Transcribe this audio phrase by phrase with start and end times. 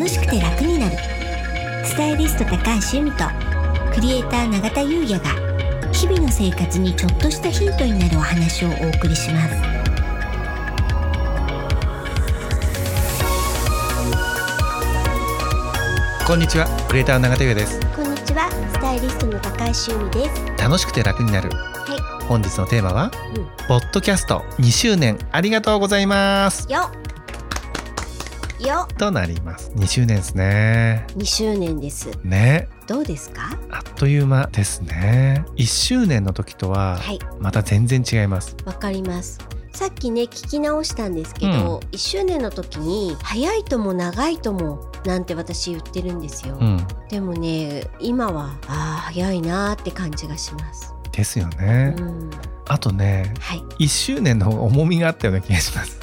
[0.00, 0.96] 楽しくて楽になる。
[1.84, 2.56] スタイリスト高
[2.90, 3.24] 橋由美と
[3.92, 5.28] クリエイター永田優也が
[5.92, 9.54] 日々の生活にちょっとしたヒントになるお話をお送りします。
[16.26, 17.78] こんにちはクリエイターの永田優也です。
[17.94, 20.62] こんにちはスタイリストの高橋由美です。
[20.62, 21.50] 楽しくて楽になる。
[21.50, 23.44] は本日のテーマは、うん。
[23.68, 26.66] ポッドキャスト2周年ありがとうございます。
[26.70, 26.90] いよ
[28.66, 28.88] よ。
[28.98, 29.70] となります。
[29.76, 31.06] 2周年ですね。
[31.16, 32.10] 2周年です。
[32.24, 32.68] ね。
[32.86, 33.58] どうですか？
[33.70, 35.44] あっという間ですね。
[35.56, 37.18] 1周年の時とははい。
[37.38, 38.56] また全然違います。
[38.64, 39.38] わかります。
[39.72, 46.86] さっきね聞き直したんですけど、1周年の時に早いとも長いともなんて私言ってるんですよ、うん。
[47.08, 52.30] でもね今はあー早いなーって感じがします、ですよね、うん、
[52.66, 53.60] あとねはい。
[53.84, 56.00] 1周年の重みがあったような気がします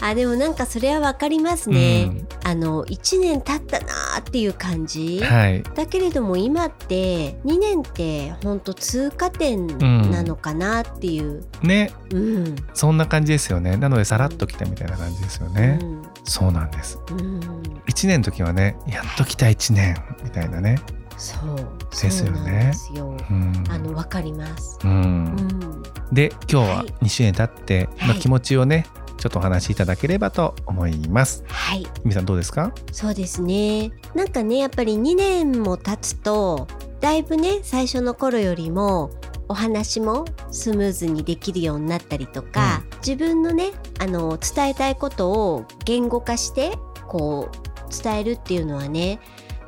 [0.00, 2.10] あでもなんかそれはわかりますね、
[2.44, 5.62] あの1年経ったなーっていう感じ、はい。
[5.62, 9.66] だけれども今って2年ってほんと通過点
[10.10, 11.92] なのかなっていう、ね。
[12.12, 12.56] うん。
[12.74, 13.76] そんな感じですよね。
[13.76, 16.02] なのでさらっと来たみたいな感じですよね、うん。
[16.24, 16.98] そうなんです。
[17.10, 17.40] うん。
[17.86, 20.78] 1年の時はねやっと来た1年みたいなね。
[21.16, 21.56] そう。
[21.90, 22.72] ですよね。
[22.94, 23.16] よ。
[23.30, 23.64] うん。
[23.68, 24.90] あのわかります、うん。
[24.92, 26.86] うん、で今日ははい。
[27.04, 28.18] 2周年経って、まあ、はい。
[28.18, 28.86] 気持ちをね
[29.20, 31.44] ちょっとお話しいただければと思います。
[31.46, 31.82] はい。
[31.82, 32.72] みみさんどうですか？
[32.90, 33.92] そうですね。
[34.14, 36.66] なんかねやっぱり2年も経つと
[37.00, 39.10] だいぶね最初の頃よりも
[39.48, 49.20] お話もスムーズにできるようになったりとか、自分のねあの伝えたいことを言語化してこう伝えるっていうのはね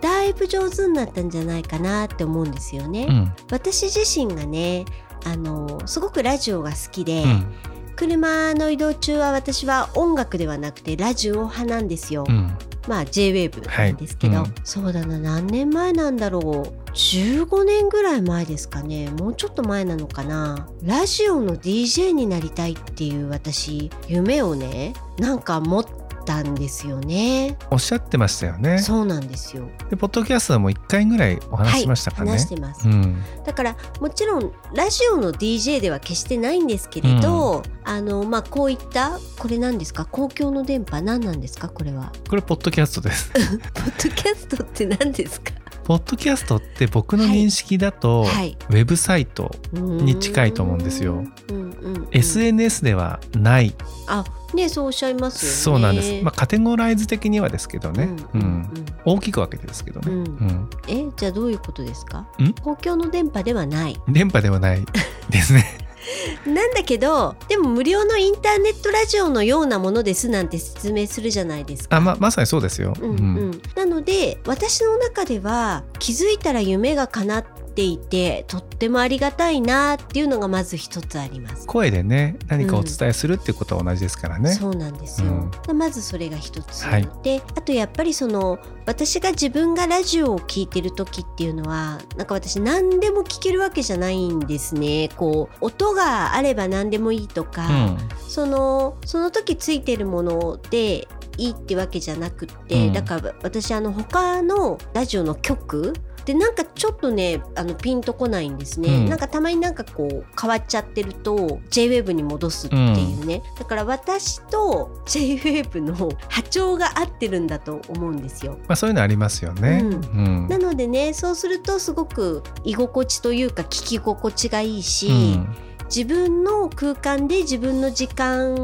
[0.00, 3.06] だいぶ上手になったんじゃないかなって思うんですよね。
[3.08, 3.32] うん。
[3.50, 4.84] 私自身がね
[5.24, 7.54] あのすごくラジオが好きで、うん
[8.00, 12.24] 車の移動中は私は音楽ではなくてラジオ派なんですよ。
[12.26, 12.56] うん。
[12.88, 14.54] まあ J-WAVE なんですけど、はいうん。
[14.64, 16.90] そうだな何年前なんだろう。
[16.92, 19.10] 15年ぐらい前ですかね。
[19.10, 20.66] もうちょっと前なのかな。
[20.82, 25.84] ラジオの DJ になりたいっていう私夢をねなんか持っ
[26.24, 27.56] たんですよね。
[27.70, 28.78] おっしゃってましたよね。
[28.78, 29.68] そうなんですよ。
[29.88, 33.22] でポッドキャストはもう1回ぐらいお話ししましたかね、話してます、うん。
[33.44, 40.04] だからもちろんラジオの DJ では決してないんですけれど、あのまあこういったこれ何ですか？
[40.04, 41.68] 公共の電波何なんですか？
[41.68, 42.12] これは。
[42.28, 43.30] これポッドキャストです。
[43.34, 45.52] ポッドキャストって何ですか？
[45.90, 48.56] ポッドキャストって僕の認識だと、はい。
[48.68, 51.14] ウェブサイトに近いと思うんですよ。
[51.14, 51.56] うん。
[51.56, 51.96] うん。
[51.96, 53.74] うん、SNS ではない、
[54.06, 54.24] あ
[54.54, 55.56] ねそうおっしゃいますよね。
[55.56, 58.44] そうなんです、まあ、カテゴライズ的にはですけどね、ううんん。
[58.44, 58.86] うん。
[59.04, 60.18] 大きく分けてですけどね、うん。
[60.18, 60.70] うん。
[60.86, 62.20] えじゃあどういうことですか？
[62.40, 62.52] ん？
[62.62, 64.00] 公共の電波ではない。
[64.06, 64.86] 電波ではない
[65.28, 65.89] ですね
[66.46, 71.96] なんだけどでも無料のインターネットラジオのようなものですなんて説明するじゃないですか。
[71.96, 81.66] あままさにそうですよ、うんうん、なので私の中では気づいたら夢が叶っていてとってもありがたいなっていうのがまず一つあります。
[81.66, 87.08] 声でね何かお伝えするっていうことは同じですからね、そうなんですよ、まずそれが一つ、はい。
[87.22, 95.08] であとやっぱりその私が自分がラジオを聞いてる時っていうのはなんか私何でも聞けるわけじゃないんですね。
[95.16, 97.98] こう音があれば何でもいいとか、うん。
[98.28, 102.92] そのその時ついてるものでいいってわけじゃなくって、うん。
[102.92, 105.94] だから私あの他のラジオの曲
[106.24, 109.08] でなんかちょっとねあのピンとこないんですね、うん。
[109.08, 115.94] なんかたまになんかこう変わっちゃってると JWAVE に戻すっていうね、だから私と JWAVE の
[116.28, 118.58] 波長が合ってるんだと思うんですよ。
[118.68, 119.92] まあ、そういうのありますよね、うん。
[119.92, 120.48] うん。
[120.48, 125.56] なのでねそうするとすごく居心地というか聞き心地がいいし、うん。
[125.92, 128.54] 自分の空間で自分の時間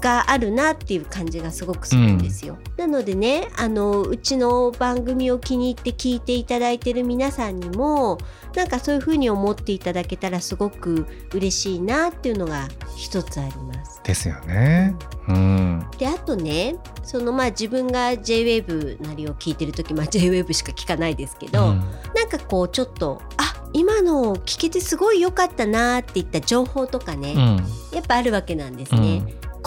[0.00, 2.58] があるなっていう感じがすごくするんですよ。
[2.76, 8.18] なのでねあのうちの番組を気に入って聞いていただいてる皆さんにも
[8.54, 14.00] なんかそういう風に思っていただけたらすごく嬉しいなっていうのが一つあります。
[14.04, 14.94] ですよね。
[15.28, 15.86] うん。
[15.98, 21.80] であとねそのまあ自分が JWAVE なりを聞いてる時まあ JWAVE しか聞かないですけど、うん。
[22.14, 27.56] なんかこうちょっとあ今の聞けてすごい良かったなっていった情報とかね、うん。
[27.94, 29.22] やっぱあるわけなんですね。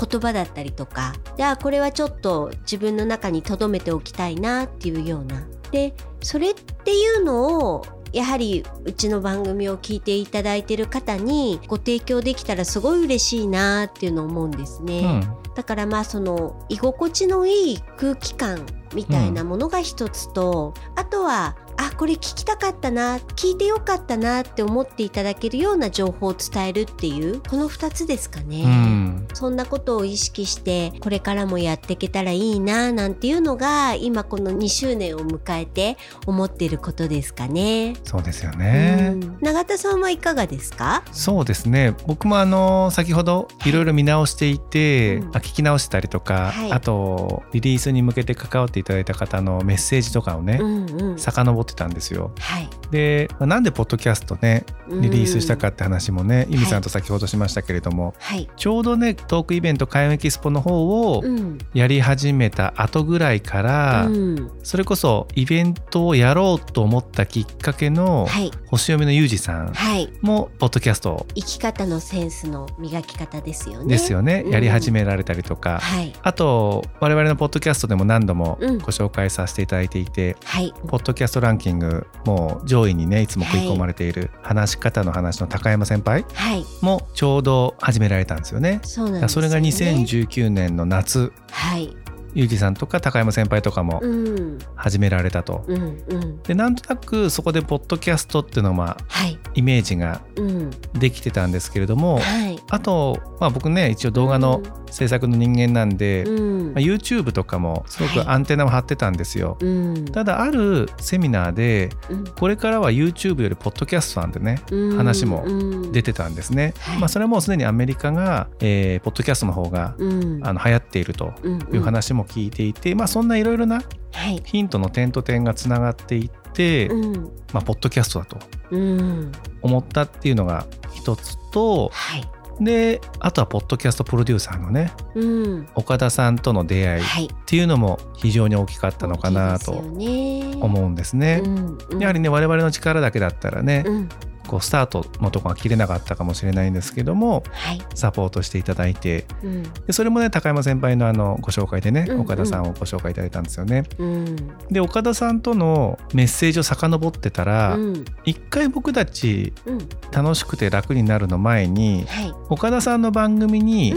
[0.05, 5.47] 言葉だったりとかであこれはちょっと自分の中に留めておきたいなっていうような。
[5.71, 14.99] でそれっていうのをやはりうちの番組を聞いていただいてる方にご提供できたらすごい嬉しいなっていうのを思うんですね。
[14.99, 21.55] うんだからまあその居心地のいい空気感みたいなものが一つと、あとは
[21.91, 28.63] あこれ聞きたかったな聞いてよかったなって思っていただけるような情報を伝えるっていうこの2つですかね。
[28.63, 29.27] うん。
[29.33, 37.95] そんなことを意識してこれからもやっていけたらいいななんていうのが今この2周年を迎えて思っていることですかね。
[38.03, 39.37] そうですよね、うん。
[39.41, 41.03] 永田さんはいかがですか？
[41.11, 41.95] そうですね。
[42.07, 45.27] 僕もあの先ほどいろいろ見直していて、うん。
[45.35, 46.71] あ聞き直したりとか、はい。
[46.71, 51.19] あとリリースに向けて関わっていただいた方のメッセージとかをね、うんうん。
[51.19, 52.31] 遡ってたんですよ。
[52.39, 52.69] はい。
[52.91, 58.49] でまあなんでポッドキャストねリリースしたかって話もね、んイミさんと先ほどしましたけれども、はい。
[58.55, 61.57] ちょうどねトークイベント開運エキスポの方をうん。
[61.73, 64.51] やり始めた後ぐらいから、うん。
[64.63, 68.51] それこそイベントをやろうと思ったきっかけのはい。
[68.67, 70.11] 星読みのユージさんはい。
[70.21, 73.87] もポッドキャスト生き方のセンスの磨き方ですよね。
[73.87, 74.51] ですよね、うん。
[74.51, 76.13] やり始められたりとか、はい。
[76.21, 78.77] あと我々のポッドキャストでも何度もうん。
[78.79, 80.73] ご紹介させていただいていて、はい。
[80.87, 88.79] ポッドキャストランキングもう上位にねいつも食い込まれている話し方の話の高山先輩はいもちょうど始められたんですよね。
[88.83, 89.49] そうなんですよね。
[89.49, 91.95] それが2019年の夏はい
[92.35, 94.59] ゆうじさんとか高山先輩とかもうん。
[94.75, 95.63] 始められたと。
[95.67, 96.41] うんうん。
[96.43, 99.37] でなんとなくそこでポッドキャストっていうのはまあはい。
[99.55, 100.69] イメージがうん。
[100.93, 102.59] できてたんですけれどもはい。
[102.69, 106.73] あと、まあ、僕ね一応動画の制作の人間なんで、うん。
[106.73, 108.25] まあ、YouTube とかもすごはい。
[108.25, 109.57] くアンテナを張ってたんですよ。
[109.61, 110.05] うん。
[110.05, 112.23] ただあるセミナーでうん。
[112.25, 115.51] これからは YouTube よりポッドキャストなんてねうん話もう
[115.87, 115.91] ん。
[115.91, 116.73] 出てたんですね。
[116.79, 116.99] はい。
[116.99, 120.39] まあ、それはもうすでにアメリカが、えーポッドキャストの方がうん。
[120.47, 121.59] あの流行っているとうん。
[121.73, 123.81] いう話も聞いていて、まあ、そんないろいろな
[124.13, 124.41] はい。
[124.45, 127.13] ヒントの点と点がつながっていって、うん。
[127.51, 128.37] まあ、ポッドキャストだと
[128.71, 129.31] うん。
[129.61, 132.23] 思ったっていうのが一つとはい。
[132.61, 135.67] であとはポッドキャストプロデューサーのねうん。
[135.73, 137.27] 岡田さんとの出会いっはい。
[137.47, 141.41] ていうのも非常に大きかったのかなと大きいですよね思うんですね。
[141.43, 144.09] うんうんやはりね我々の力だけだったらね、うん
[144.47, 147.81] こうスタートのとこが切れなかったかもしれないんですけどもはい。
[147.95, 149.63] サポートしていただいてうん。
[149.63, 152.21] でそれもね高山先輩のあのご紹介でね、うんうん。
[152.21, 153.83] 岡田さんをご紹介いただいたんですよね。
[153.97, 154.35] うん。
[154.69, 158.05] で岡田さんとのメッセージを遡ってたら、うん。
[158.25, 159.89] 一回僕たちうん。
[160.11, 162.33] 楽しくて楽になるの前にはい。
[162.49, 163.95] 岡田さんの番組に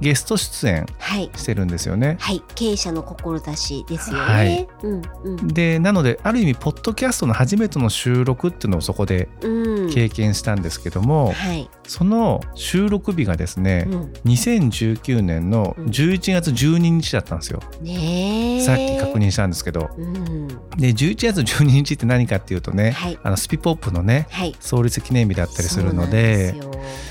[0.00, 1.30] ゲスト出演はい。
[1.34, 2.16] してるんですよね。
[2.20, 2.42] はい。
[2.54, 4.22] 経営者の志ですよね。
[4.22, 4.68] はい。
[4.82, 5.48] うんうん。
[5.48, 11.68] でなのである意味ポッドキャストの初めての収録っていうのをそこでうん経験したんですけども、はい。
[11.86, 18.60] その収録日がですね、うん2019年の11月12日だったんですよ、ねえ。
[18.60, 19.16] さっき確。
[19.16, 20.48] 認したんですけどうん。
[20.76, 24.54] で11月12日って何かっていうとね、はいあのスピポップのねはい。
[24.60, 26.54] 創立記念日だったりするので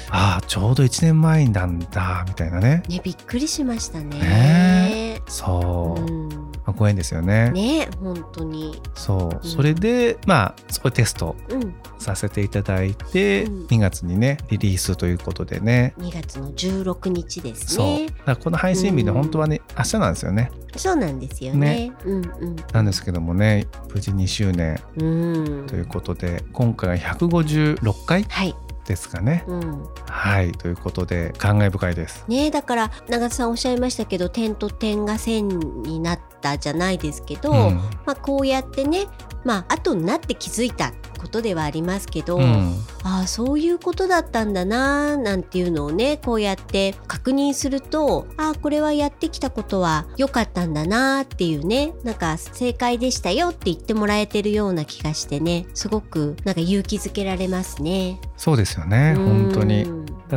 [0.09, 4.19] ああちょうど1年前なんだみたいなねねびっくりしましたね。
[4.19, 4.84] ね
[5.27, 6.29] そう、うん。
[6.29, 6.37] ま
[6.67, 8.81] あご縁ですよねね本当に。
[8.93, 11.75] そう、んそれでまあそこでテストうん。
[11.97, 18.13] させていただいて、うん2月にねリリースということでね2月の16日ですそうねだ。
[18.13, 21.91] からこの配信日でうん本当はね、明日なんですよねそうなんですよね。
[22.03, 22.55] うんうん。
[22.73, 25.67] なんですけどもね無事2周年うん。
[25.67, 28.55] ということで今回が156回はい。
[28.85, 29.43] ですかね。
[29.47, 29.83] うん。
[30.07, 30.51] はい。
[30.51, 32.25] ということで感慨深いです。
[32.27, 37.75] ねだから永田さんおっしゃいましたけど点と点が線になったじゃないですけど、うん。
[38.05, 39.07] まあ、こうやってね
[39.43, 40.93] まあ後になって気づいた
[41.25, 42.75] ことではありますけど、うん。
[43.03, 58.19] ああそういうことだったんだななんていうのをねこうやって確認するとああこれはやってきたことは良かったんだなっていうねなんか正解でしたよって言ってもらえてるような気がしてねすごくなんか勇気づけられますね。
[58.37, 59.85] そうですよね本当に。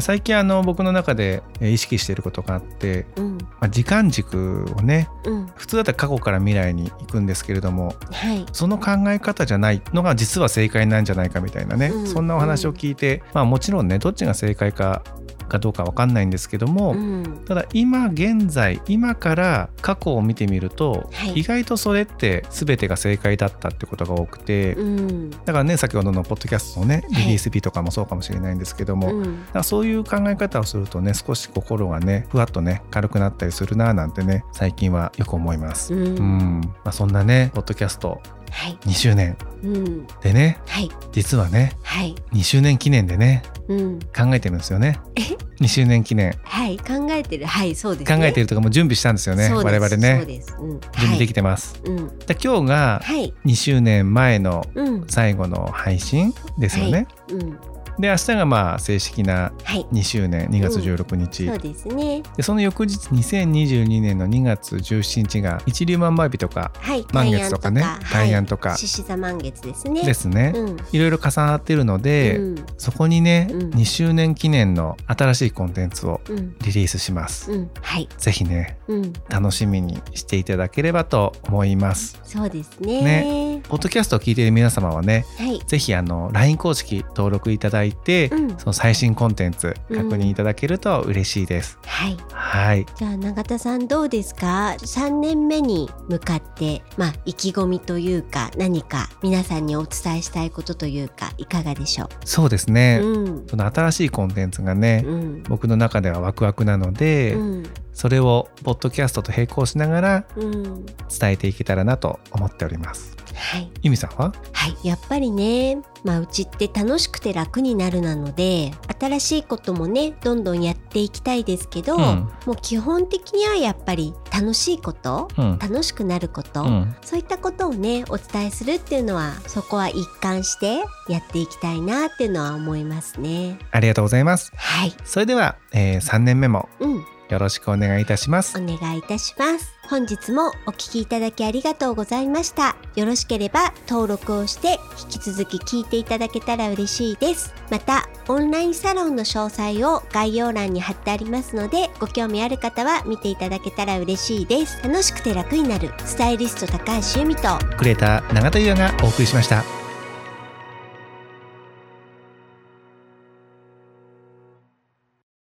[0.01, 5.47] 最近あの僕の中でえー意識していることがあって、うんまあ、時間軸をねうん。
[5.57, 8.47] 普通だったら過去から未来に行くんですけれどもはい。
[8.53, 12.07] その考え方じゃないのが実は正解なんじゃないかみたいなね、うん。
[12.07, 15.03] そんなお話を聞いて、まあもちろんねどっちが正解か
[15.49, 17.45] かどうかわかんないんですけども、うん。
[17.47, 21.41] ただ今現在今から過去を見てみると、はい。
[21.41, 25.31] 意外とそれって全てが正解だったってことが多くて、うん。
[25.31, 29.25] だからね先ほどのポッドキャストのねリリース日とかもそうかもしれないんですけども、だうん。
[29.25, 35.95] からそういう考え方をするとね少し心がねふわっとね軽くなったりするななんてね最近はよく思います。
[35.95, 36.17] うん。
[36.17, 36.61] うん。
[36.85, 38.79] まあ、そんなねポッドキャストはい。
[38.83, 39.37] 2周年。
[39.63, 40.07] うん。
[40.23, 40.91] でねはい。
[41.13, 42.15] 実はねはい。
[42.33, 43.99] 2周年記念でねうん。
[43.99, 45.01] 考えてるんですよね。
[45.17, 45.23] え
[45.63, 46.35] ？2周年記念。
[46.45, 46.79] はい。
[46.79, 47.47] 考えてる。
[47.47, 48.17] はいそうですね。
[48.19, 50.17] 考えてるとかもう準備したんですよね我々ね。
[50.19, 50.57] そうです。
[50.59, 50.81] うん。
[50.81, 52.19] 準備できててます、うん。
[52.19, 53.33] で今日がはい。
[53.47, 55.07] 2周年前のうん。
[55.09, 57.59] 最後の配信ですよね、うん
[57.99, 59.87] で明日がまあ正式なはい。
[59.93, 62.23] 2周年2月16日、そうですね。
[62.37, 67.05] でその翌日2022年の2月17日が一粒万倍日とかはい。
[67.13, 68.77] 満月とかね大安とか。
[68.77, 70.05] 獅子座満月ですね。
[70.05, 70.77] ですね、うん。
[70.93, 72.67] いろいろ重なっているので、うん。
[72.77, 73.71] そこにね、うん。
[73.71, 76.57] 2周年記念の新しいコンテンツをうん。
[76.65, 77.71] リリースします、うん。
[77.81, 78.09] はい。
[78.17, 79.13] ぜひねうん。
[79.29, 82.19] 楽しみにしていただければと思います。
[82.25, 83.03] そうですね。
[83.03, 83.63] ね。
[83.69, 85.61] ポッドキャストを聞いている皆様はねはい。
[85.67, 87.88] ぜひあの LINE 公式登録いただいて、
[88.33, 88.59] うん。
[88.59, 92.17] その最新コンテンツ確認いただけると嬉しいです、はい。
[92.33, 92.87] はい。
[92.97, 103.47] じゃあ永田さんどうですか？3年目に向かってまあ意気込みというか何か皆さんにお伝えしたいことというかいかがでしょそうですね、ううん。
[103.49, 105.43] その新しいコンテンツがね、うん。
[105.45, 107.63] 僕の中ではワクワクなので、うん。
[107.93, 110.87] それをポッドキャストと並行しながらうん。
[110.87, 113.71] 伝えていけたらなと思っておりますはい。
[113.83, 114.33] ゆみさんは？
[114.53, 122.03] はい、やっぱりね、まあ、うちって楽しくて楽になるなので新しいこともねどんどんやっていきたいですけど、うん。
[122.47, 125.59] もう基本的にはやっぱり楽しいことうん。
[125.59, 126.97] 楽しくなること、うん。
[127.03, 133.59] そういったことをねお伝えするっていうのはそこは一貫してやっていきたいなっていうのは思いますね。
[133.71, 134.53] ありがとうございます。
[134.57, 139.79] はい、それでは、え3年目もうん、よろしくお願いいたしますお願いいたします。
[139.89, 142.77] 本日もお聞きいただきありがとうございました。
[142.95, 147.55] よろしければ登録をして引き続き聞いていただけたら嬉しいです。
[147.71, 154.83] また、オンラインサロンの詳細を概要欄に貼ってありますので、ご興味ある方は見ていただけたら嬉しいです。
[154.83, 159.78] 楽しくて楽になるスタイリスト高橋由美とクレーター永田優也がお送りしました